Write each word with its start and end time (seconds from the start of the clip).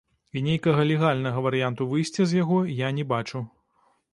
І 0.39 0.41
нейкага 0.45 0.85
легальнага 0.91 1.43
варыянту 1.47 1.87
выйсця 1.91 2.23
з 2.33 2.41
яго 2.41 2.57
я 2.81 2.91
не 3.01 3.07
бачу. 3.13 3.47